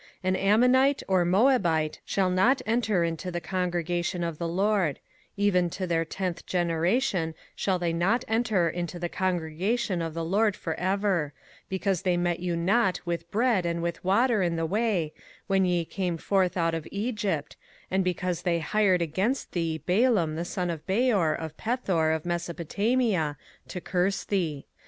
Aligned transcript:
05:023:003 0.01 0.07
An 0.29 0.35
Ammonite 0.37 1.03
or 1.07 1.25
Moabite 1.25 1.99
shall 2.05 2.31
not 2.31 2.63
enter 2.65 3.03
into 3.03 3.29
the 3.29 3.39
congregation 3.39 4.23
of 4.23 4.39
the 4.39 4.47
LORD; 4.47 4.99
even 5.37 5.69
to 5.69 5.85
their 5.85 6.03
tenth 6.03 6.43
generation 6.47 7.35
shall 7.55 7.77
they 7.77 7.93
not 7.93 8.23
enter 8.27 8.67
into 8.67 8.97
the 8.97 9.07
congregation 9.07 10.01
of 10.01 10.15
the 10.15 10.25
LORD 10.25 10.55
for 10.55 10.73
ever: 10.79 11.33
05:023:004 11.65 11.69
Because 11.69 12.01
they 12.01 12.17
met 12.17 12.39
you 12.39 12.55
not 12.55 12.99
with 13.05 13.29
bread 13.29 13.63
and 13.63 13.83
with 13.83 14.03
water 14.03 14.41
in 14.41 14.55
the 14.55 14.65
way, 14.65 15.13
when 15.45 15.65
ye 15.65 15.85
came 15.85 16.17
forth 16.17 16.57
out 16.57 16.73
of 16.73 16.87
Egypt; 16.91 17.55
and 17.91 18.03
because 18.03 18.41
they 18.41 18.57
hired 18.57 19.03
against 19.03 19.51
thee 19.51 19.83
Balaam 19.85 20.35
the 20.35 20.43
son 20.45 20.71
of 20.71 20.83
Beor 20.87 21.35
of 21.35 21.55
Pethor 21.57 22.11
of 22.15 22.25
Mesopotamia, 22.25 23.37
to 23.67 23.79
curse 23.79 24.23
thee. 24.23 24.65